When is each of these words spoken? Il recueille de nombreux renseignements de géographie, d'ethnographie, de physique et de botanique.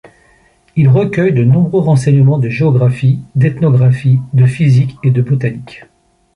Il 0.75 0.89
recueille 0.89 1.31
de 1.31 1.43
nombreux 1.43 1.81
renseignements 1.83 2.39
de 2.39 2.49
géographie, 2.49 3.19
d'ethnographie, 3.35 4.17
de 4.33 4.47
physique 4.47 4.97
et 5.03 5.11
de 5.11 5.21
botanique. 5.21 5.83